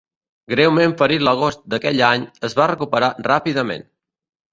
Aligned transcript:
Greument 0.51 0.95
ferit 1.01 1.25
l'agost 1.27 1.61
d'aquell 1.73 2.01
any, 2.07 2.23
es 2.49 2.57
va 2.61 2.67
recuperar 2.73 3.11
ràpidament. 3.29 3.87